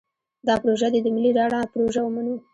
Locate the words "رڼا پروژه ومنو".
1.37-2.35